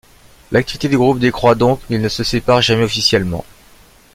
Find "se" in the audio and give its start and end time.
2.09-2.23